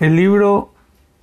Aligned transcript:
El 0.00 0.14
libro 0.14 0.70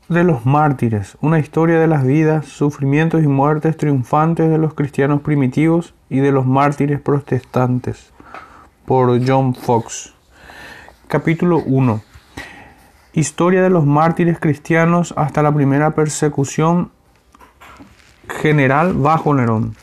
de 0.10 0.26
los 0.26 0.46
mártires, 0.46 1.18
una 1.22 1.40
historia 1.40 1.80
de 1.80 1.88
las 1.88 2.04
vidas, 2.04 2.46
sufrimientos 2.46 3.24
y 3.24 3.28
muertes 3.28 3.78
triunfantes 3.78 4.50
de 4.50 4.58
los 4.58 4.74
cristianos 4.74 5.22
primitivos 5.22 5.94
y 6.10 6.18
de 6.18 6.34
los 6.34 6.46
mártires 6.46 7.00
protestantes, 7.00 8.12
por 8.86 9.26
John 9.26 9.56
Fox. 9.56 10.14
Capítulo 11.08 11.60
1. 11.66 12.02
Historia 13.14 13.64
de 13.64 13.70
los 13.70 13.86
mártires 13.86 14.42
cristianos 14.42 15.14
hasta 15.16 15.42
la 15.42 15.54
primera 15.54 15.92
persecución 15.92 16.92
general 18.28 18.94
bajo 18.94 19.34
Nerón. 19.34 19.78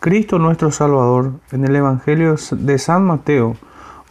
Cristo 0.00 0.38
nuestro 0.38 0.70
Salvador, 0.70 1.40
en 1.52 1.66
el 1.66 1.76
Evangelio 1.76 2.36
de 2.52 2.78
San 2.78 3.04
Mateo, 3.04 3.58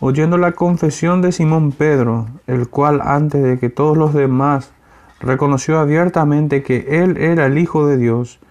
oyendo 0.06 0.38
la 0.38 0.52
confesión 0.52 1.22
de 1.22 1.32
Simón 1.32 1.72
Pedro, 1.72 2.28
el 2.46 2.68
cual 2.68 3.00
antes 3.02 3.42
de 3.42 3.58
que 3.58 3.70
todos 3.70 3.96
los 3.96 4.14
demás 4.14 4.74
reconoció 5.22 5.80
abiertamente 5.80 6.62
que 6.62 7.02
él 7.02 7.16
era 7.16 7.46
el 7.46 7.58
Hijo 7.58 7.88
de 7.88 7.96
Dios, 7.96 8.42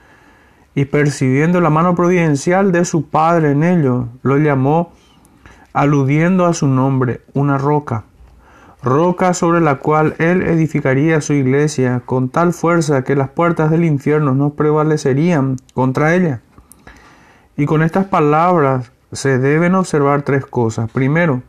y 0.75 0.87
percibiendo 0.87 1.61
la 1.61 1.69
mano 1.69 1.95
providencial 1.95 2.73
de 2.73 2.87
su 2.87 3.07
Padre 3.07 3.51
en 3.51 3.65
ello, 3.65 4.09
lo 4.23 4.39
llamó, 4.39 4.93
aludiendo 5.75 6.47
a 6.47 6.55
su 6.55 6.69
nombre, 6.69 7.21
una 7.35 7.59
roca, 7.59 8.05
roca 8.83 9.35
sobre 9.35 9.61
la 9.61 9.75
cual 9.75 10.15
él 10.17 10.41
edificaría 10.41 11.21
su 11.21 11.35
iglesia 11.35 12.01
con 12.07 12.31
tal 12.31 12.55
fuerza 12.55 13.05
que 13.05 13.15
las 13.15 13.29
puertas 13.29 13.71
del 13.71 13.85
infierno 13.85 14.35
no 14.35 14.55
prevalecerían 14.55 15.57
contra 15.75 16.15
ella. 16.15 16.41
Y 17.59 17.67
con 17.67 17.83
estas 17.83 18.07
palabras 18.07 18.92
se 19.13 19.39
deben 19.39 19.75
observar 19.75 20.23
tres 20.23 20.45
cosas. 20.47 20.91
Primero, 20.91 21.43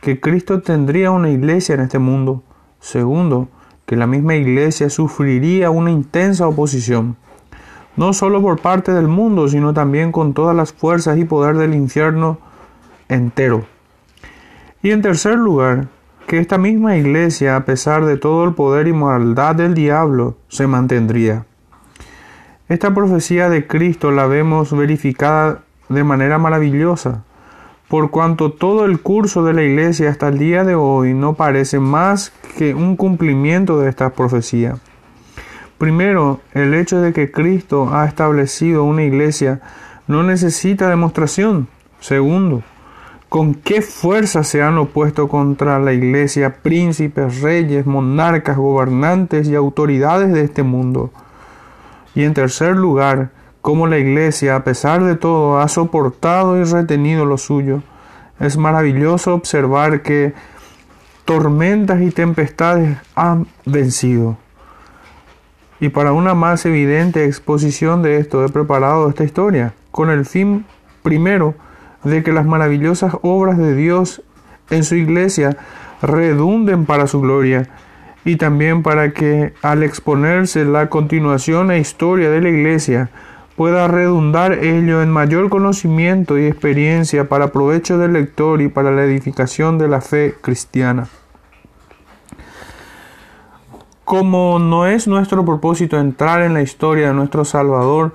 que 0.00 0.18
Cristo 0.18 0.62
tendría 0.62 1.10
una 1.10 1.30
iglesia 1.30 1.74
en 1.74 1.82
este 1.82 1.98
mundo. 1.98 2.42
Segundo, 2.80 3.48
que 3.86 3.96
la 3.96 4.06
misma 4.06 4.34
iglesia 4.34 4.90
sufriría 4.90 5.70
una 5.70 5.90
intensa 5.90 6.48
oposición, 6.48 7.16
no 7.96 8.12
solo 8.12 8.42
por 8.42 8.60
parte 8.60 8.92
del 8.92 9.06
mundo, 9.06 9.48
sino 9.48 9.74
también 9.74 10.10
con 10.10 10.34
todas 10.34 10.56
las 10.56 10.72
fuerzas 10.72 11.18
y 11.18 11.24
poder 11.24 11.56
del 11.56 11.74
infierno 11.74 12.38
entero. 13.08 13.64
Y 14.82 14.90
en 14.90 15.02
tercer 15.02 15.36
lugar, 15.36 15.88
que 16.26 16.38
esta 16.38 16.58
misma 16.58 16.96
iglesia, 16.96 17.56
a 17.56 17.64
pesar 17.64 18.04
de 18.04 18.16
todo 18.16 18.44
el 18.44 18.54
poder 18.54 18.88
y 18.88 18.92
maldad 18.92 19.54
del 19.54 19.74
diablo, 19.74 20.36
se 20.48 20.66
mantendría. 20.66 21.44
Esta 22.68 22.94
profecía 22.94 23.50
de 23.50 23.66
Cristo 23.66 24.10
la 24.10 24.26
vemos 24.26 24.74
verificada 24.74 25.62
de 25.92 26.04
manera 26.04 26.38
maravillosa, 26.38 27.24
por 27.88 28.10
cuanto 28.10 28.52
todo 28.52 28.84
el 28.86 29.00
curso 29.00 29.44
de 29.44 29.52
la 29.52 29.62
iglesia 29.62 30.08
hasta 30.08 30.28
el 30.28 30.38
día 30.38 30.64
de 30.64 30.74
hoy 30.74 31.12
no 31.12 31.34
parece 31.34 31.78
más 31.78 32.32
que 32.56 32.74
un 32.74 32.96
cumplimiento 32.96 33.78
de 33.78 33.90
esta 33.90 34.10
profecía. 34.14 34.76
Primero, 35.76 36.40
el 36.54 36.74
hecho 36.74 37.00
de 37.00 37.12
que 37.12 37.30
Cristo 37.30 37.90
ha 37.92 38.06
establecido 38.06 38.84
una 38.84 39.02
iglesia 39.02 39.60
no 40.06 40.22
necesita 40.22 40.88
demostración. 40.88 41.68
Segundo, 42.00 42.62
con 43.28 43.54
qué 43.54 43.82
fuerza 43.82 44.44
se 44.44 44.62
han 44.62 44.78
opuesto 44.78 45.28
contra 45.28 45.78
la 45.78 45.92
iglesia 45.92 46.62
príncipes, 46.62 47.40
reyes, 47.40 47.86
monarcas, 47.86 48.56
gobernantes 48.56 49.48
y 49.48 49.54
autoridades 49.54 50.32
de 50.32 50.44
este 50.44 50.62
mundo. 50.62 51.10
Y 52.14 52.24
en 52.24 52.34
tercer 52.34 52.76
lugar, 52.76 53.30
cómo 53.62 53.86
la 53.86 53.98
Iglesia, 53.98 54.56
a 54.56 54.64
pesar 54.64 55.04
de 55.04 55.14
todo, 55.14 55.60
ha 55.60 55.68
soportado 55.68 56.60
y 56.60 56.64
retenido 56.64 57.24
lo 57.24 57.38
suyo. 57.38 57.82
Es 58.40 58.58
maravilloso 58.58 59.34
observar 59.34 60.02
que 60.02 60.34
tormentas 61.24 62.02
y 62.02 62.10
tempestades 62.10 62.98
han 63.14 63.46
vencido. 63.64 64.36
Y 65.80 65.88
para 65.88 66.12
una 66.12 66.34
más 66.34 66.66
evidente 66.66 67.24
exposición 67.24 68.02
de 68.02 68.18
esto 68.18 68.44
he 68.44 68.48
preparado 68.48 69.08
esta 69.08 69.24
historia, 69.24 69.74
con 69.92 70.10
el 70.10 70.26
fin 70.26 70.66
primero 71.02 71.54
de 72.04 72.22
que 72.22 72.32
las 72.32 72.44
maravillosas 72.44 73.14
obras 73.22 73.58
de 73.58 73.74
Dios 73.74 74.22
en 74.70 74.82
su 74.82 74.96
iglesia 74.96 75.56
redunden 76.00 76.84
para 76.84 77.06
su 77.06 77.20
gloria 77.20 77.68
y 78.24 78.36
también 78.36 78.82
para 78.82 79.12
que 79.12 79.54
al 79.62 79.82
exponerse 79.82 80.64
la 80.64 80.88
continuación 80.88 81.70
e 81.70 81.78
historia 81.78 82.30
de 82.30 82.40
la 82.40 82.48
iglesia 82.48 83.10
pueda 83.62 83.86
redundar 83.86 84.54
ello 84.54 85.02
en 85.02 85.10
mayor 85.12 85.48
conocimiento 85.48 86.36
y 86.36 86.46
experiencia 86.46 87.28
para 87.28 87.52
provecho 87.52 87.96
del 87.96 88.14
lector 88.14 88.60
y 88.60 88.66
para 88.66 88.90
la 88.90 89.04
edificación 89.04 89.78
de 89.78 89.86
la 89.86 90.00
fe 90.00 90.34
cristiana. 90.40 91.06
Como 94.02 94.58
no 94.58 94.88
es 94.88 95.06
nuestro 95.06 95.44
propósito 95.44 95.96
entrar 95.96 96.42
en 96.42 96.54
la 96.54 96.62
historia 96.62 97.06
de 97.06 97.14
nuestro 97.14 97.44
Salvador, 97.44 98.14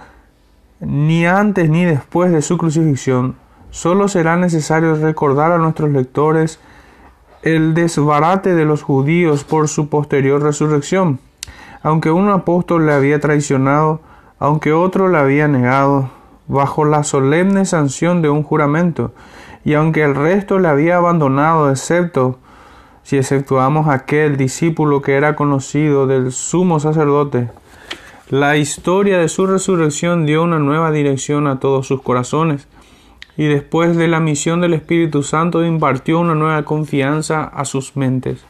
ni 0.81 1.25
antes 1.25 1.69
ni 1.69 1.85
después 1.85 2.29
de 2.33 2.41
su 2.41 2.57
crucifixión, 2.57 3.37
solo 3.69 4.09
será 4.09 4.35
necesario 4.35 4.95
recordar 4.95 5.53
a 5.53 5.59
nuestros 5.59 5.89
lectores 5.91 6.59
el 7.41 7.73
desbarate 7.73 8.53
de 8.53 8.65
los 8.65 8.83
judíos 8.83 9.45
por 9.45 9.69
su 9.69 9.87
posterior 9.87 10.43
resurrección. 10.43 11.21
Aunque 11.83 12.11
un 12.11 12.27
apóstol 12.27 12.85
le 12.85 12.91
había 12.91 13.21
traicionado, 13.21 14.01
aunque 14.39 14.73
otro 14.73 15.07
le 15.07 15.17
había 15.17 15.47
negado, 15.47 16.09
bajo 16.47 16.85
la 16.85 17.03
solemne 17.03 17.65
sanción 17.65 18.21
de 18.21 18.29
un 18.29 18.43
juramento, 18.43 19.13
y 19.65 19.73
aunque 19.73 20.03
el 20.03 20.15
resto 20.15 20.59
le 20.59 20.67
había 20.67 20.97
abandonado, 20.97 21.69
excepto 21.69 22.39
si 23.03 23.17
exceptuamos 23.17 23.87
aquel 23.87 24.37
discípulo 24.37 25.01
que 25.01 25.15
era 25.15 25.35
conocido 25.35 26.07
del 26.07 26.31
sumo 26.31 26.79
sacerdote, 26.79 27.49
la 28.29 28.57
historia 28.57 29.17
de 29.19 29.29
su 29.29 29.47
resurrección 29.47 30.25
dio 30.25 30.43
una 30.43 30.59
nueva 30.59 30.91
dirección 30.91 31.47
a 31.47 31.59
todos 31.59 31.87
sus 31.87 32.01
corazones, 32.01 32.67
y 33.37 33.45
después 33.45 33.95
de 33.95 34.07
la 34.07 34.19
misión 34.19 34.61
del 34.61 34.73
Espíritu 34.73 35.23
Santo 35.23 35.63
impartió 35.63 36.19
una 36.19 36.35
nueva 36.35 36.63
confianza 36.63 37.43
a 37.43 37.65
sus 37.65 37.95
mentes. 37.95 38.43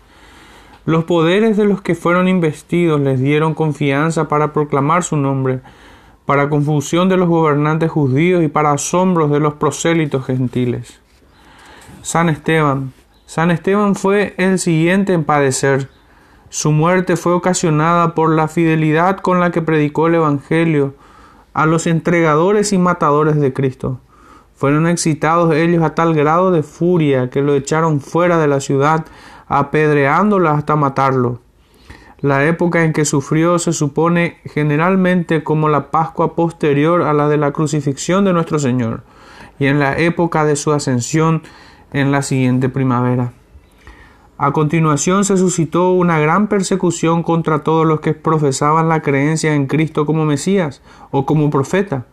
Los 0.87 1.03
poderes 1.03 1.57
de 1.57 1.65
los 1.65 1.81
que 1.81 1.95
fueron 1.95 2.29
investidos 2.29 3.01
les 3.01 3.19
dieron 3.19 3.53
confianza 3.53 4.29
para 4.29 4.53
proclamar 4.53 5.03
su 5.03 5.17
nombre, 5.17 5.59
para 6.25 6.47
confusión 6.47 7.09
de 7.09 7.17
los 7.17 7.27
gobernantes 7.27 7.91
judíos 7.91 8.41
y 8.41 8.47
para 8.47 8.71
asombros 8.71 9.29
de 9.29 9.41
los 9.41 9.55
prosélitos 9.55 10.25
gentiles. 10.25 11.01
San 12.03 12.29
Esteban. 12.29 12.93
San 13.25 13.51
Esteban 13.51 13.95
fue 13.95 14.33
el 14.37 14.59
siguiente 14.59 15.11
en 15.11 15.25
padecer. 15.25 15.89
Su 16.47 16.71
muerte 16.71 17.17
fue 17.17 17.33
ocasionada 17.33 18.15
por 18.15 18.33
la 18.33 18.47
fidelidad 18.47 19.17
con 19.17 19.41
la 19.41 19.51
que 19.51 19.61
predicó 19.61 20.07
el 20.07 20.15
Evangelio 20.15 20.95
a 21.53 21.65
los 21.65 21.85
entregadores 21.85 22.71
y 22.71 22.77
matadores 22.77 23.35
de 23.35 23.51
Cristo. 23.51 23.99
Fueron 24.55 24.87
excitados 24.87 25.53
ellos 25.53 25.83
a 25.83 25.95
tal 25.95 26.13
grado 26.13 26.49
de 26.49 26.63
furia 26.63 27.29
que 27.29 27.41
lo 27.41 27.55
echaron 27.55 27.99
fuera 27.99 28.37
de 28.37 28.47
la 28.47 28.61
ciudad, 28.61 29.05
apedreándolo 29.47 30.49
hasta 30.49 30.75
matarlo. 30.75 31.39
La 32.19 32.45
época 32.45 32.83
en 32.83 32.93
que 32.93 33.05
sufrió 33.05 33.59
se 33.59 33.73
supone 33.73 34.37
generalmente 34.45 35.43
como 35.43 35.69
la 35.69 35.91
Pascua 35.91 36.35
posterior 36.35 37.03
a 37.03 37.13
la 37.13 37.27
de 37.27 37.37
la 37.37 37.51
crucifixión 37.51 38.25
de 38.25 38.33
nuestro 38.33 38.59
Señor, 38.59 39.03
y 39.59 39.67
en 39.67 39.79
la 39.79 39.97
época 39.97 40.45
de 40.45 40.55
su 40.55 40.71
ascensión 40.71 41.43
en 41.93 42.11
la 42.11 42.21
siguiente 42.21 42.69
primavera. 42.69 43.33
A 44.39 44.51
continuación 44.51 45.25
se 45.25 45.37
suscitó 45.37 45.91
una 45.91 46.19
gran 46.19 46.47
persecución 46.47 47.23
contra 47.23 47.63
todos 47.63 47.85
los 47.85 48.01
que 48.01 48.13
profesaban 48.13 48.89
la 48.89 49.01
creencia 49.01 49.55
en 49.55 49.67
Cristo 49.67 50.05
como 50.05 50.25
Mesías 50.25 50.81
o 51.11 51.25
como 51.25 51.49
profeta 51.49 52.05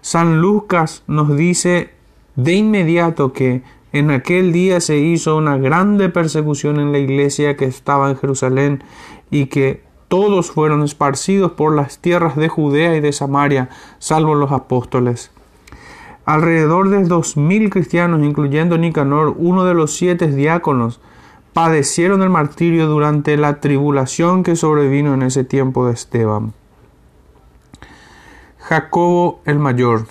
San 0.00 0.40
Lucas 0.40 1.02
nos 1.06 1.36
dice 1.36 1.90
de 2.36 2.54
inmediato 2.54 3.32
que 3.32 3.62
en 3.92 4.10
aquel 4.10 4.52
día 4.52 4.80
se 4.80 4.98
hizo 4.98 5.36
una 5.36 5.56
grande 5.56 6.08
persecución 6.08 6.78
en 6.78 6.92
la 6.92 6.98
iglesia 6.98 7.56
que 7.56 7.64
estaba 7.64 8.10
en 8.10 8.16
Jerusalén 8.16 8.84
y 9.30 9.46
que 9.46 9.82
todos 10.08 10.50
fueron 10.50 10.82
esparcidos 10.82 11.52
por 11.52 11.74
las 11.74 11.98
tierras 11.98 12.36
de 12.36 12.48
Judea 12.48 12.96
y 12.96 13.00
de 13.00 13.12
Samaria, 13.12 13.68
salvo 13.98 14.34
los 14.34 14.52
apóstoles. 14.52 15.30
Alrededor 16.24 16.90
de 16.90 17.04
dos 17.04 17.36
mil 17.36 17.70
cristianos, 17.70 18.22
incluyendo 18.22 18.76
Nicanor, 18.76 19.34
uno 19.38 19.64
de 19.64 19.74
los 19.74 19.94
siete 19.94 20.28
diáconos, 20.28 21.00
padecieron 21.54 22.22
el 22.22 22.30
martirio 22.30 22.86
durante 22.86 23.36
la 23.36 23.60
tribulación 23.60 24.42
que 24.42 24.56
sobrevino 24.56 25.14
en 25.14 25.22
ese 25.22 25.44
tiempo 25.44 25.86
de 25.86 25.94
Esteban. 25.94 26.52
Jacobo 28.58 29.40
el 29.46 29.58
Mayor. 29.58 30.06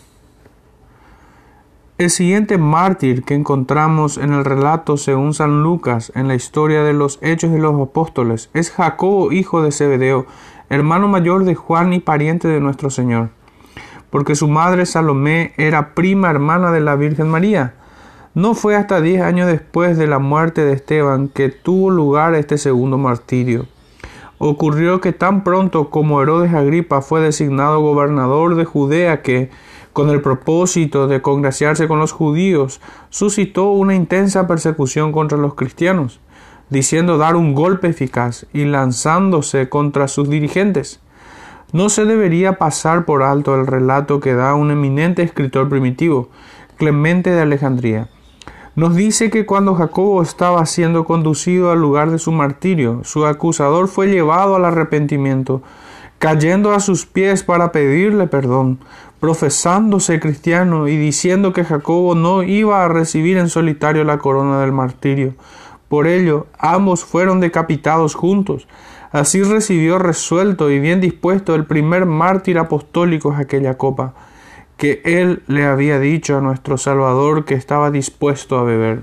El 1.98 2.12
siguiente 2.12 2.60
mártir 2.60 3.24
que 3.24 3.34
encontramos 3.34 4.20
en 4.20 4.32
el 4.32 4.46
relato 4.46 4.98
según 4.98 5.34
San 5.34 5.64
Lucas 5.64 6.12
en 6.14 6.28
la 6.28 6.36
historia 6.36 6.84
de 6.84 6.94
los 6.94 7.18
Hechos 7.24 7.52
de 7.52 7.58
los 7.58 7.74
Apóstoles 7.82 8.52
es 8.54 8.70
Jacobo 8.70 9.32
hijo 9.32 9.64
de 9.64 9.72
Zebedeo, 9.72 10.28
hermano 10.70 11.08
mayor 11.08 11.44
de 11.44 11.56
Juan 11.56 11.94
y 11.94 12.00
pariente 12.00 12.48
de 12.48 12.60
nuestro 12.60 12.92
Señor, 12.92 13.30
porque 14.12 14.36
su 14.36 14.48
madre 14.48 14.86
Salomé 14.86 15.54
era 15.58 15.96
prima 15.96 16.30
hermana 16.30 16.72
de 16.72 16.82
la 16.82 16.96
Virgen 16.96 17.30
María. 17.30 17.74
No 18.36 18.54
fue 18.54 18.76
hasta 18.76 19.02
diez 19.02 19.24
años 19.24 19.48
después 19.48 19.98
de 19.98 20.06
la 20.06 20.20
muerte 20.20 20.64
de 20.64 20.74
Esteban 20.74 21.30
que 21.30 21.50
tuvo 21.50 21.90
lugar 21.90 22.36
este 22.36 22.60
segundo 22.60 23.00
martirio. 23.00 23.66
ocurrió 24.38 25.02
que 25.02 25.14
tan 25.14 25.44
pronto 25.44 25.90
como 25.90 26.22
Herodes 26.22 26.54
Agripa 26.54 27.02
fue 27.02 27.22
designado 27.22 27.82
gobernador 27.82 28.54
de 28.54 28.66
Judea 28.66 29.24
que, 29.24 29.50
con 29.98 30.12
el 30.12 30.22
propósito 30.22 31.08
de 31.08 31.24
congraciarse 31.24 31.88
con 31.88 31.98
los 31.98 32.12
judíos, 32.12 32.82
suscitó 33.10 33.72
una 33.72 33.96
intensa 33.96 34.46
persecución 34.46 35.12
contra 35.12 35.40
los 35.40 35.56
cristianos, 35.56 36.20
diciendo 36.70 37.18
dar 37.18 37.36
un 37.36 37.56
golpe 37.56 37.88
eficaz 37.88 38.46
y 38.54 38.66
lanzándose 38.66 39.70
contra 39.70 40.08
sus 40.08 40.30
dirigentes. 40.30 41.00
No 41.74 41.90
se 41.90 42.06
debería 42.06 42.60
pasar 42.60 43.06
por 43.06 43.24
alto 43.24 43.56
el 43.56 43.66
relato 43.66 44.20
que 44.20 44.36
da 44.36 44.54
un 44.54 44.70
eminente 44.70 45.24
escritor 45.24 45.68
primitivo, 45.68 46.30
Clemente 46.78 47.32
de 47.32 47.42
Alejandría. 47.42 48.08
Nos 48.76 48.96
dice 48.96 49.32
que 49.32 49.48
cuando 49.48 49.74
Jacobo 49.74 50.22
estaba 50.22 50.64
siendo 50.68 51.06
conducido 51.06 51.72
al 51.72 51.82
lugar 51.82 52.12
de 52.12 52.20
su 52.20 52.32
martirio, 52.32 53.02
su 53.04 53.26
acusador 53.26 53.88
fue 53.88 54.10
llevado 54.10 54.58
al 54.58 54.66
arrepentimiento, 54.66 55.64
cayendo 56.20 56.74
a 56.74 56.80
sus 56.80 57.08
pies 57.08 57.44
para 57.44 57.72
pedirle 57.72 58.28
perdón, 58.28 58.80
profesándose 59.20 60.20
cristiano 60.20 60.88
y 60.88 60.98
diciendo 60.98 61.54
que 61.54 61.64
Jacobo 61.64 62.16
no 62.16 62.44
iba 62.44 62.84
a 62.84 62.88
recibir 62.88 63.38
en 63.38 63.50
solitario 63.50 64.04
la 64.04 64.20
corona 64.20 64.62
del 64.62 64.72
martirio. 64.72 65.34
Por 65.90 66.08
ello, 66.08 66.48
ambos 66.60 67.04
fueron 67.04 67.40
decapitados 67.40 68.14
juntos. 68.14 68.68
Así 69.12 69.42
recibió 69.42 70.00
resuelto 70.00 70.70
y 70.70 70.80
bien 70.80 71.02
dispuesto 71.02 71.56
el 71.56 71.66
primer 71.66 72.06
mártir 72.06 72.60
apostólico 72.60 73.34
aquella 73.38 73.78
copa 73.78 74.14
que 74.76 75.02
él 75.06 75.42
le 75.48 75.66
había 75.66 76.00
dicho 76.00 76.38
a 76.38 76.42
nuestro 76.42 76.78
Salvador 76.78 77.46
que 77.46 77.56
estaba 77.56 77.90
dispuesto 77.90 78.60
a 78.60 78.64
beber. 78.64 79.02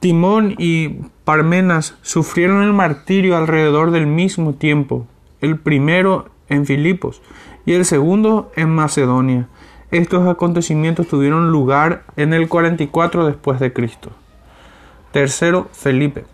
Timón 0.00 0.54
y 0.58 1.00
Parmenas 1.24 1.96
sufrieron 2.02 2.62
el 2.62 2.72
martirio 2.72 3.36
alrededor 3.36 3.92
del 3.92 4.06
mismo 4.06 4.54
tiempo, 4.54 5.06
el 5.40 5.58
primero 5.58 6.28
en 6.48 6.66
Filipos 6.66 7.22
y 7.66 7.74
el 7.74 7.84
segundo 7.84 8.50
en 8.56 8.70
Macedonia. 8.70 9.48
Estos 9.90 10.26
acontecimientos 10.26 11.08
tuvieron 11.08 11.50
lugar 11.50 12.04
en 12.16 12.32
el 12.32 12.48
44 12.48 13.26
después 13.26 13.60
de 13.60 13.74
Cristo. 13.74 14.10
Tercero, 15.12 15.68
Felipe. 15.72 16.24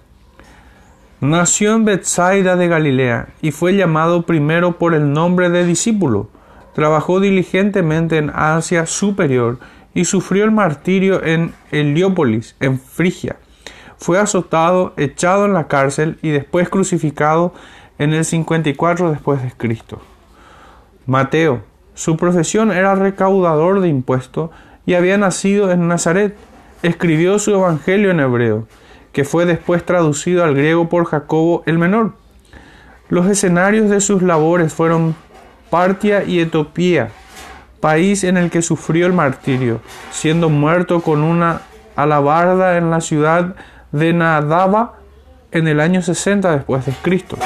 Nació 1.21 1.75
en 1.75 1.85
Bethsaida 1.85 2.55
de 2.55 2.69
Galilea 2.69 3.29
y 3.41 3.51
fue 3.51 3.75
llamado 3.75 4.23
primero 4.23 4.79
por 4.79 4.95
el 4.95 5.13
nombre 5.13 5.51
de 5.51 5.65
discípulo 5.65 6.29
Trabajó 6.75 7.21
diligentemente 7.21 8.17
en 8.17 8.31
Asia 8.35 8.87
Superior 8.87 9.59
y 9.95 10.07
sufrió 10.07 10.45
el 10.45 10.53
martirio 10.53 11.23
en 11.23 11.53
Heliópolis, 11.71 12.57
en 12.61 12.81
Frigia. 12.81 13.37
Fue 13.99 14.19
azotado, 14.19 14.95
echado 14.97 15.45
en 15.45 15.53
la 15.53 15.69
cárcel 15.69 16.19
y 16.23 16.31
después 16.31 16.71
crucificado 16.71 17.53
en 17.99 18.15
el 18.15 18.25
54 18.25 19.11
después 19.11 19.43
de 19.43 19.53
Cristo. 19.53 20.01
Mateo, 21.07 21.63
su 21.95 22.17
profesión 22.17 22.73
era 22.73 22.95
recaudador 22.95 23.81
de 23.81 23.89
impuestos 23.89 24.51
y 24.87 24.95
había 24.95 25.19
nacido 25.19 25.71
en 25.71 25.89
Nazaret. 25.89 26.37
Escribió 26.83 27.39
su 27.39 27.55
evangelio 27.55 28.11
en 28.11 28.21
hebreo, 28.21 28.67
que 29.13 29.25
fue 29.25 29.47
después 29.47 29.85
traducido 29.85 30.43
al 30.43 30.55
griego 30.55 30.89
por 30.89 31.05
Jacobo 31.05 31.63
el 31.67 31.79
Menor. 31.79 32.15
Los 33.09 33.27
escenarios 33.27 33.91
de 33.91 34.01
sus 34.01 34.23
labores 34.23 34.73
fueron 34.73 35.15
Partia 35.71 36.25
y 36.25 36.41
Etiopía, 36.41 37.11
país 37.81 38.25
en 38.25 38.37
el 38.37 38.51
que 38.51 38.63
sufrió 38.63 39.07
el 39.07 39.13
martirio, 39.13 39.81
siendo 40.11 40.49
muerto 40.49 41.03
con 41.03 41.23
una 41.23 41.63
alabarda 41.95 42.79
en 42.79 42.91
la 42.91 43.01
ciudad 43.01 43.55
de 43.93 44.13
Nadaba 44.13 44.95
en 45.51 45.69
el 45.69 45.81
año 45.81 46.03
60 46.03 46.51
después 46.51 46.87
de 46.87 46.93
Cristo. 47.03 47.37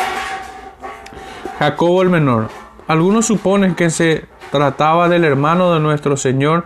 Jacobo 1.58 2.02
el 2.02 2.10
Menor. 2.10 2.65
Algunos 2.86 3.26
suponen 3.26 3.74
que 3.74 3.90
se 3.90 4.26
trataba 4.52 5.08
del 5.08 5.24
hermano 5.24 5.72
de 5.74 5.80
nuestro 5.80 6.16
Señor 6.16 6.64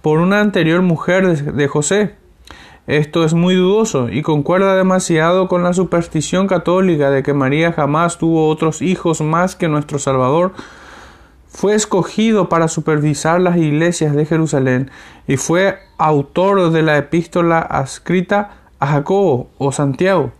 por 0.00 0.18
una 0.18 0.40
anterior 0.40 0.80
mujer 0.80 1.44
de 1.52 1.68
José. 1.68 2.14
Esto 2.86 3.22
es 3.22 3.34
muy 3.34 3.54
dudoso 3.54 4.08
y 4.08 4.22
concuerda 4.22 4.74
demasiado 4.74 5.46
con 5.46 5.62
la 5.62 5.74
superstición 5.74 6.46
católica 6.46 7.10
de 7.10 7.22
que 7.22 7.34
María 7.34 7.72
jamás 7.72 8.16
tuvo 8.16 8.48
otros 8.48 8.80
hijos 8.80 9.20
más 9.20 9.56
que 9.56 9.68
nuestro 9.68 9.98
Salvador, 9.98 10.52
fue 11.48 11.74
escogido 11.74 12.48
para 12.48 12.68
supervisar 12.68 13.40
las 13.40 13.58
iglesias 13.58 14.14
de 14.14 14.24
Jerusalén 14.24 14.90
y 15.26 15.36
fue 15.36 15.78
autor 15.98 16.70
de 16.70 16.82
la 16.82 16.96
epístola 16.96 17.68
escrita 17.84 18.52
a 18.78 18.86
Jacobo 18.86 19.50
o 19.58 19.70
Santiago 19.70 20.32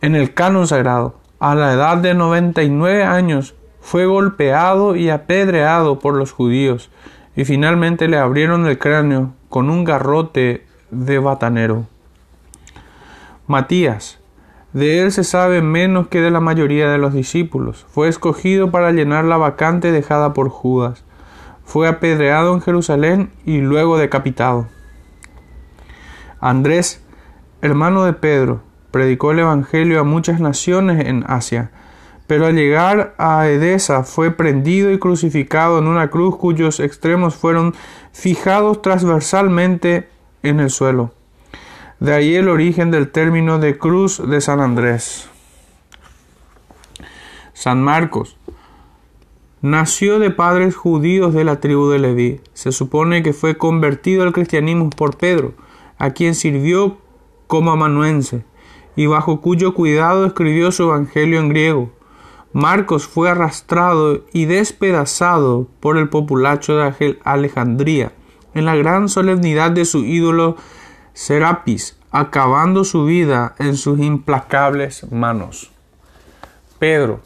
en 0.00 0.16
el 0.16 0.34
canon 0.34 0.66
sagrado. 0.66 1.20
A 1.38 1.54
la 1.54 1.72
edad 1.72 1.98
de 1.98 2.14
99 2.14 3.04
años 3.04 3.54
fue 3.80 4.06
golpeado 4.06 4.96
y 4.96 5.10
apedreado 5.10 5.98
por 5.98 6.14
los 6.14 6.32
judíos 6.32 6.90
y 7.36 7.44
finalmente 7.44 8.08
le 8.08 8.18
abrieron 8.18 8.66
el 8.66 8.78
cráneo 8.78 9.32
con 9.48 9.70
un 9.70 9.84
garrote 9.84 10.66
de 10.90 11.18
batanero. 11.18 11.86
Matías, 13.46 14.20
de 14.72 15.02
él 15.02 15.10
se 15.10 15.24
sabe 15.24 15.62
menos 15.62 16.06
que 16.08 16.20
de 16.20 16.30
la 16.30 16.40
mayoría 16.40 16.88
de 16.90 16.98
los 16.98 17.12
discípulos. 17.12 17.86
Fue 17.90 18.08
escogido 18.08 18.70
para 18.70 18.92
llenar 18.92 19.24
la 19.24 19.36
vacante 19.36 19.90
dejada 19.90 20.32
por 20.32 20.48
Judas. 20.48 21.04
Fue 21.64 21.88
apedreado 21.88 22.54
en 22.54 22.60
Jerusalén 22.60 23.30
y 23.44 23.58
luego 23.58 23.98
decapitado. 23.98 24.68
Andrés, 26.40 27.04
hermano 27.62 28.04
de 28.04 28.12
Pedro, 28.12 28.62
predicó 28.92 29.32
el 29.32 29.40
Evangelio 29.40 30.00
a 30.00 30.04
muchas 30.04 30.40
naciones 30.40 31.04
en 31.04 31.24
Asia, 31.26 31.72
pero 32.30 32.46
al 32.46 32.54
llegar 32.54 33.12
a 33.18 33.48
Edesa 33.48 34.04
fue 34.04 34.30
prendido 34.30 34.92
y 34.92 35.00
crucificado 35.00 35.80
en 35.80 35.88
una 35.88 36.10
cruz 36.10 36.36
cuyos 36.36 36.78
extremos 36.78 37.34
fueron 37.34 37.74
fijados 38.12 38.82
transversalmente 38.82 40.08
en 40.44 40.60
el 40.60 40.70
suelo. 40.70 41.12
De 41.98 42.14
ahí 42.14 42.36
el 42.36 42.48
origen 42.48 42.92
del 42.92 43.10
término 43.10 43.58
de 43.58 43.78
Cruz 43.78 44.22
de 44.24 44.40
San 44.40 44.60
Andrés. 44.60 45.28
San 47.52 47.82
Marcos. 47.82 48.36
Nació 49.60 50.20
de 50.20 50.30
padres 50.30 50.76
judíos 50.76 51.34
de 51.34 51.42
la 51.42 51.58
tribu 51.58 51.88
de 51.88 51.98
Leví. 51.98 52.40
Se 52.54 52.70
supone 52.70 53.24
que 53.24 53.32
fue 53.32 53.56
convertido 53.56 54.22
al 54.22 54.32
cristianismo 54.32 54.88
por 54.90 55.16
Pedro, 55.16 55.54
a 55.98 56.10
quien 56.10 56.36
sirvió 56.36 56.96
como 57.48 57.72
amanuense, 57.72 58.44
y 58.94 59.06
bajo 59.06 59.40
cuyo 59.40 59.74
cuidado 59.74 60.26
escribió 60.26 60.70
su 60.70 60.84
evangelio 60.84 61.40
en 61.40 61.48
griego. 61.48 61.90
Marcos 62.52 63.06
fue 63.06 63.30
arrastrado 63.30 64.24
y 64.32 64.46
despedazado 64.46 65.68
por 65.78 65.96
el 65.96 66.08
populacho 66.08 66.76
de 66.76 67.18
Alejandría 67.24 68.12
en 68.54 68.64
la 68.64 68.74
gran 68.74 69.08
solemnidad 69.08 69.70
de 69.70 69.84
su 69.84 70.04
ídolo 70.04 70.56
Serapis, 71.12 71.96
acabando 72.10 72.82
su 72.82 73.04
vida 73.04 73.54
en 73.58 73.76
sus 73.76 74.00
implacables 74.00 75.10
manos. 75.12 75.70
Pedro. 76.80 77.20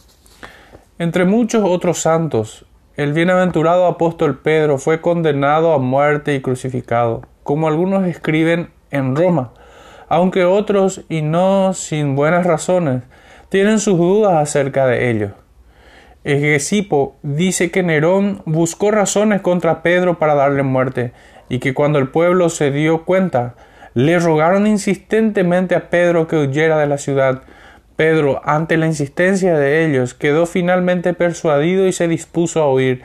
Entre 0.98 1.24
muchos 1.24 1.64
otros 1.64 2.00
santos, 2.02 2.66
el 2.96 3.12
bienaventurado 3.12 3.86
apóstol 3.86 4.38
Pedro 4.38 4.78
fue 4.78 5.00
condenado 5.00 5.72
a 5.72 5.78
muerte 5.78 6.34
y 6.34 6.42
crucificado, 6.42 7.22
como 7.42 7.66
algunos 7.66 8.06
escriben 8.06 8.70
en 8.90 9.16
Roma, 9.16 9.52
aunque 10.08 10.44
otros, 10.44 11.00
y 11.08 11.22
no 11.22 11.72
sin 11.72 12.14
buenas 12.14 12.46
razones, 12.46 13.02
tienen 13.54 13.78
sus 13.78 13.96
dudas 13.96 14.34
acerca 14.34 14.84
de 14.84 15.10
ello. 15.10 15.30
Egesipo 16.24 17.14
dice 17.22 17.70
que 17.70 17.84
Nerón 17.84 18.42
buscó 18.46 18.90
razones 18.90 19.42
contra 19.42 19.80
Pedro 19.80 20.18
para 20.18 20.34
darle 20.34 20.64
muerte, 20.64 21.12
y 21.48 21.60
que 21.60 21.72
cuando 21.72 22.00
el 22.00 22.08
pueblo 22.08 22.48
se 22.48 22.72
dio 22.72 23.04
cuenta 23.04 23.54
le 23.94 24.18
rogaron 24.18 24.66
insistentemente 24.66 25.76
a 25.76 25.88
Pedro 25.88 26.26
que 26.26 26.34
huyera 26.36 26.80
de 26.80 26.88
la 26.88 26.98
ciudad. 26.98 27.42
Pedro, 27.94 28.42
ante 28.44 28.76
la 28.76 28.88
insistencia 28.88 29.56
de 29.56 29.86
ellos, 29.86 30.14
quedó 30.14 30.46
finalmente 30.46 31.14
persuadido 31.14 31.86
y 31.86 31.92
se 31.92 32.08
dispuso 32.08 32.60
a 32.60 32.72
huir. 32.72 33.04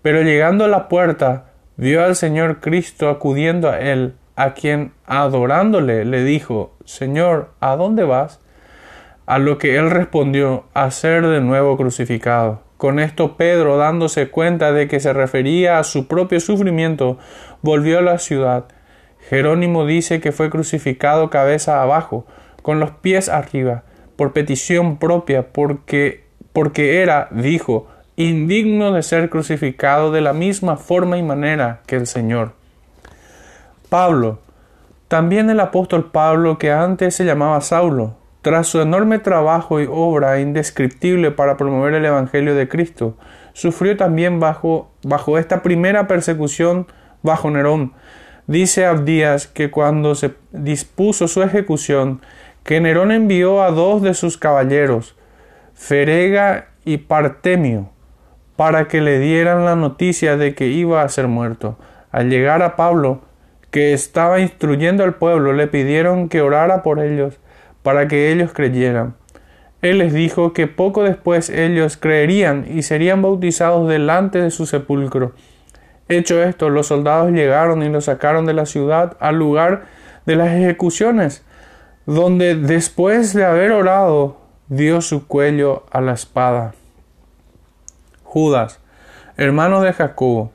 Pero 0.00 0.22
llegando 0.22 0.64
a 0.64 0.68
la 0.68 0.88
puerta, 0.88 1.50
vio 1.76 2.02
al 2.02 2.16
Señor 2.16 2.60
Cristo 2.60 3.10
acudiendo 3.10 3.68
a 3.68 3.78
él, 3.78 4.14
a 4.34 4.54
quien, 4.54 4.92
adorándole, 5.04 6.06
le 6.06 6.24
dijo 6.24 6.74
Señor, 6.86 7.50
¿a 7.60 7.76
dónde 7.76 8.04
vas? 8.04 8.40
A 9.30 9.38
lo 9.38 9.58
que 9.58 9.76
él 9.76 9.90
respondió 9.90 10.64
a 10.74 10.90
ser 10.90 11.26
de 11.26 11.40
nuevo 11.40 11.76
crucificado. 11.76 12.62
Con 12.76 12.98
esto 12.98 13.36
Pedro, 13.36 13.76
dándose 13.76 14.28
cuenta 14.28 14.72
de 14.72 14.88
que 14.88 14.98
se 14.98 15.12
refería 15.12 15.78
a 15.78 15.84
su 15.84 16.08
propio 16.08 16.40
sufrimiento, 16.40 17.18
volvió 17.62 17.98
a 17.98 18.02
la 18.02 18.18
ciudad 18.18 18.64
Jerónimo 19.28 19.86
dice 19.86 20.20
que 20.20 20.32
fue 20.32 20.50
crucificado 20.50 21.30
cabeza 21.30 21.82
abajo, 21.82 22.26
con 22.62 22.80
los 22.80 22.90
pies 22.90 23.28
arriba, 23.28 23.84
por 24.16 24.32
petición 24.32 24.96
propia, 24.98 25.52
porque, 25.52 26.24
porque 26.52 27.00
era, 27.00 27.28
dijo, 27.30 27.86
indigno 28.16 28.92
de 28.92 29.02
ser 29.04 29.30
crucificado 29.30 30.10
de 30.10 30.20
la 30.20 30.32
misma 30.32 30.76
forma 30.76 31.16
y 31.16 31.22
manera 31.22 31.80
que 31.86 31.96
el 31.96 32.06
Señor. 32.06 32.54
Pablo, 33.88 34.40
también 35.08 35.48
el 35.48 35.60
apóstol 35.60 36.10
Pablo, 36.10 36.58
que 36.58 36.72
antes 36.72 37.14
se 37.14 37.24
llamaba 37.24 37.60
Saulo, 37.60 38.16
tras 38.42 38.68
su 38.68 38.80
enorme 38.80 39.18
trabajo 39.18 39.80
y 39.80 39.88
obra 39.90 40.40
indescriptible 40.40 41.30
para 41.30 41.56
promover 41.56 41.94
el 41.94 42.04
Evangelio 42.04 42.54
de 42.54 42.68
Cristo, 42.68 43.16
sufrió 43.52 43.96
también 43.96 44.40
bajo, 44.40 44.90
bajo 45.02 45.38
esta 45.38 45.62
primera 45.62 46.06
persecución 46.06 46.86
bajo 47.22 47.50
Nerón. 47.50 47.92
Dice 48.46 48.86
Abdías 48.86 49.46
que 49.46 49.70
cuando 49.70 50.14
se 50.14 50.34
dispuso 50.52 51.28
su 51.28 51.42
ejecución, 51.42 52.20
que 52.64 52.80
Nerón 52.80 53.12
envió 53.12 53.62
a 53.62 53.70
dos 53.70 54.02
de 54.02 54.14
sus 54.14 54.38
caballeros, 54.38 55.16
Ferega 55.74 56.68
y 56.84 56.98
Partemio, 56.98 57.90
para 58.56 58.88
que 58.88 59.00
le 59.00 59.18
dieran 59.18 59.64
la 59.64 59.76
noticia 59.76 60.36
de 60.36 60.54
que 60.54 60.66
iba 60.66 61.02
a 61.02 61.08
ser 61.08 61.28
muerto. 61.28 61.78
Al 62.10 62.28
llegar 62.28 62.62
a 62.62 62.76
Pablo, 62.76 63.22
que 63.70 63.92
estaba 63.92 64.40
instruyendo 64.40 65.04
al 65.04 65.14
pueblo, 65.14 65.52
le 65.52 65.66
pidieron 65.66 66.28
que 66.28 66.42
orara 66.42 66.82
por 66.82 67.00
ellos, 67.00 67.39
para 67.82 68.08
que 68.08 68.32
ellos 68.32 68.52
creyeran. 68.52 69.14
Él 69.82 69.98
les 69.98 70.12
dijo 70.12 70.52
que 70.52 70.66
poco 70.66 71.02
después 71.04 71.48
ellos 71.48 71.96
creerían 71.96 72.66
y 72.70 72.82
serían 72.82 73.22
bautizados 73.22 73.88
delante 73.88 74.40
de 74.40 74.50
su 74.50 74.66
sepulcro. 74.66 75.32
Hecho 76.08 76.42
esto, 76.42 76.68
los 76.68 76.88
soldados 76.88 77.30
llegaron 77.30 77.82
y 77.82 77.88
lo 77.88 78.00
sacaron 78.00 78.44
de 78.44 78.52
la 78.52 78.66
ciudad 78.66 79.16
al 79.20 79.36
lugar 79.36 79.84
de 80.26 80.36
las 80.36 80.48
ejecuciones, 80.48 81.44
donde 82.04 82.56
después 82.56 83.32
de 83.32 83.44
haber 83.44 83.72
orado 83.72 84.36
dio 84.68 85.00
su 85.00 85.26
cuello 85.26 85.84
a 85.90 86.00
la 86.00 86.12
espada. 86.12 86.74
Judas, 88.24 88.80
hermano 89.36 89.80
de 89.80 89.92
Jacobo, 89.92 90.52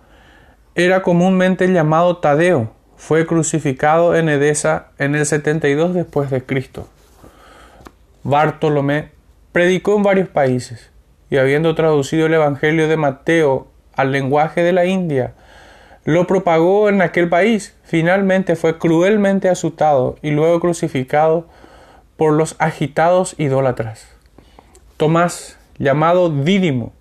era 0.76 1.02
comúnmente 1.02 1.68
llamado 1.68 2.18
Tadeo, 2.18 2.72
fue 2.96 3.26
crucificado 3.26 4.16
en 4.16 4.30
Edesa 4.30 4.92
en 4.98 5.16
el 5.16 5.26
72 5.26 5.94
después 5.94 6.30
de 6.30 6.44
Cristo. 6.44 6.88
Bartolomé 8.28 9.12
predicó 9.52 9.96
en 9.96 10.02
varios 10.02 10.28
países 10.30 10.90
y 11.30 11.38
habiendo 11.38 11.76
traducido 11.76 12.26
el 12.26 12.34
Evangelio 12.34 12.88
de 12.88 12.98
Mateo 12.98 13.68
al 13.94 14.12
lenguaje 14.12 14.64
de 14.64 14.74
la 14.74 14.86
India, 14.86 15.36
lo 16.06 16.26
propagó 16.26 16.90
en 16.90 17.04
aquel 17.04 17.30
país. 17.30 17.78
Finalmente 17.84 18.56
fue 18.56 18.80
cruelmente 18.80 19.48
asustado 19.48 20.16
y 20.24 20.32
luego 20.32 20.60
crucificado 20.60 21.46
por 22.18 22.34
los 22.34 22.56
agitados 22.58 23.36
idólatras. 23.38 24.08
Tomás, 24.98 25.60
llamado 25.78 26.32
Dídimo, 26.32 26.94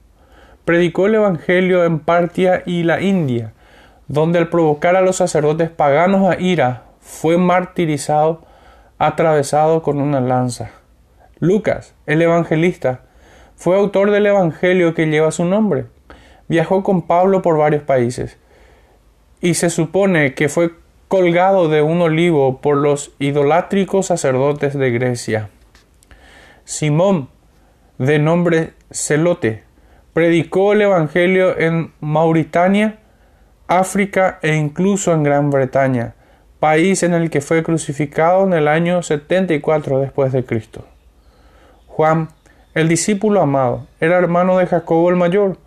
predicó 0.66 1.06
el 1.06 1.14
Evangelio 1.14 1.86
en 1.86 2.00
Partia 2.00 2.62
y 2.66 2.82
la 2.82 3.00
India, 3.00 3.54
donde 4.08 4.40
al 4.40 4.50
provocar 4.50 4.94
a 4.94 5.00
los 5.00 5.16
sacerdotes 5.16 5.70
paganos 5.70 6.30
a 6.30 6.38
ira, 6.38 6.82
fue 7.00 7.38
martirizado, 7.38 8.42
atravesado 8.98 9.82
con 9.82 10.02
una 10.02 10.20
lanza. 10.20 10.83
Lucas, 11.40 11.94
el 12.06 12.22
evangelista, 12.22 13.02
fue 13.56 13.76
autor 13.76 14.10
del 14.10 14.26
Evangelio 14.26 14.94
que 14.94 15.06
lleva 15.06 15.30
su 15.30 15.44
nombre. 15.44 15.86
Viajó 16.48 16.82
con 16.82 17.02
Pablo 17.02 17.42
por 17.42 17.56
varios 17.56 17.82
países 17.82 18.38
y 19.40 19.54
se 19.54 19.70
supone 19.70 20.34
que 20.34 20.48
fue 20.48 20.72
colgado 21.08 21.68
de 21.68 21.82
un 21.82 22.00
olivo 22.00 22.60
por 22.60 22.76
los 22.76 23.12
idolátricos 23.18 24.06
sacerdotes 24.06 24.76
de 24.76 24.90
Grecia. 24.90 25.50
Simón, 26.64 27.28
de 27.98 28.18
nombre 28.18 28.72
Celote, 28.90 29.64
predicó 30.12 30.72
el 30.72 30.82
Evangelio 30.82 31.58
en 31.58 31.92
Mauritania, 32.00 32.98
África 33.66 34.38
e 34.42 34.54
incluso 34.54 35.12
en 35.12 35.22
Gran 35.22 35.50
Bretaña, 35.50 36.14
país 36.58 37.02
en 37.02 37.14
el 37.14 37.30
que 37.30 37.40
fue 37.40 37.62
crucificado 37.62 38.44
en 38.44 38.52
el 38.52 38.68
año 38.68 39.02
74 39.02 40.00
después 40.00 40.32
de 40.32 40.44
Cristo. 40.44 40.86
Juan, 41.96 42.30
el 42.74 42.88
discípulo 42.88 43.40
amado, 43.40 43.86
era 44.00 44.18
hermano 44.18 44.58
de 44.58 44.66
Jacobo 44.66 45.10
el 45.10 45.14
mayor. 45.14 45.58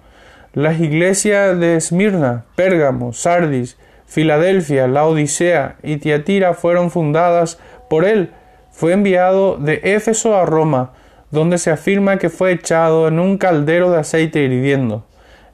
Las 0.52 0.82
iglesias 0.82 1.58
de 1.58 1.78
Esmirna, 1.78 2.44
Pérgamo, 2.58 3.14
Sardis, 3.14 3.78
Filadelfia, 4.08 4.90
la 4.90 5.06
Odisea 5.06 5.78
y 5.84 5.96
Tiatira 5.98 6.54
fueron 6.54 6.92
fundadas 6.92 7.60
por 7.90 8.04
él. 8.04 8.34
Fue 8.72 8.92
enviado 8.92 9.56
de 9.56 9.80
Éfeso 9.86 10.36
a 10.36 10.46
Roma, 10.46 10.92
donde 11.32 11.58
se 11.60 11.72
afirma 11.72 12.18
que 12.18 12.30
fue 12.30 12.52
echado 12.52 13.08
en 13.08 13.20
un 13.20 13.38
caldero 13.38 13.90
de 13.90 14.00
aceite 14.00 14.42
hirviendo. 14.42 15.06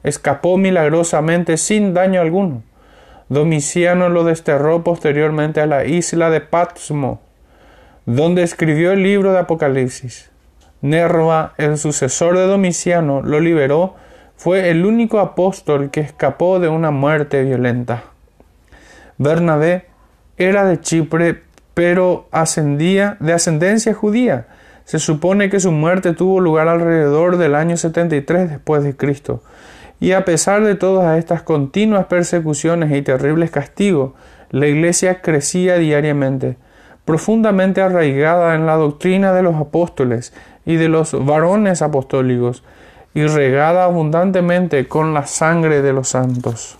Escapó 0.01 0.57
milagrosamente 0.57 1.57
sin 1.57 1.93
daño 1.93 2.19
alguno. 2.19 2.63
Domiciano 3.29 4.09
lo 4.09 4.23
desterró 4.23 4.83
posteriormente 4.83 5.61
a 5.61 5.67
la 5.67 5.85
isla 5.85 6.31
de 6.31 6.41
Patmo, 6.41 7.21
donde 8.07 8.41
escribió 8.41 8.91
el 8.91 9.03
libro 9.03 9.33
de 9.33 9.39
Apocalipsis. 9.39 10.32
Nerva, 10.83 11.53
el 11.57 11.77
sucesor 11.77 12.37
de 12.37 12.45
Domiciano, 12.45 13.21
lo 13.21 13.39
liberó, 13.39 13.95
fue 14.35 14.69
el 14.69 14.85
único 14.85 15.19
apóstol 15.19 15.91
que 15.91 16.01
escapó 16.01 16.59
de 16.59 16.67
una 16.67 16.91
muerte 16.91 17.41
violenta. 17.41 18.03
Bernabé 19.17 19.85
era 20.37 20.65
de 20.65 20.81
Chipre, 20.81 21.41
pero 21.73 22.27
ascendía 22.31 23.15
de 23.21 23.31
ascendencia 23.31 23.93
judía. 23.93 24.47
Se 24.83 24.99
supone 24.99 25.49
que 25.49 25.61
su 25.61 25.71
muerte 25.71 26.11
tuvo 26.11 26.41
lugar 26.41 26.67
alrededor 26.67 27.37
del 27.37 27.55
año 27.55 27.77
73 27.77 28.49
después 28.49 28.83
de 28.83 28.97
Cristo. 28.97 29.41
Y 30.01 30.11
a 30.11 30.25
pesar 30.25 30.65
de 30.65 30.75
todas 30.75 31.17
estas 31.17 31.43
continuas 31.43 32.07
persecuciones 32.07 32.91
y 32.91 33.01
terribles 33.01 33.51
castigos, 33.51 34.11
la 34.49 34.67
Iglesia 34.67 35.21
crecía 35.21 35.77
diariamente, 35.77 36.57
profundamente 37.05 37.81
arraigada 37.81 38.55
en 38.55 38.65
la 38.65 38.75
doctrina 38.75 39.31
de 39.31 39.43
los 39.43 39.55
apóstoles 39.55 40.33
y 40.65 40.75
de 40.75 40.89
los 40.89 41.13
varones 41.25 41.81
apostólicos, 41.81 42.63
y 43.13 43.25
regada 43.27 43.83
abundantemente 43.83 44.87
con 44.87 45.13
la 45.13 45.27
sangre 45.27 45.81
de 45.81 45.93
los 45.93 46.09
santos. 46.09 46.77